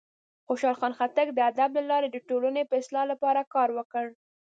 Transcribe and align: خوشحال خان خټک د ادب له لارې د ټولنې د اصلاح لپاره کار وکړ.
خوشحال 0.47 0.75
خان 0.79 0.93
خټک 0.97 1.27
د 1.33 1.39
ادب 1.51 1.69
له 1.77 1.83
لارې 1.91 2.07
د 2.11 2.17
ټولنې 2.29 2.61
د 2.65 2.71
اصلاح 2.81 3.05
لپاره 3.11 3.41
کار 3.53 3.69
وکړ. 3.77 4.05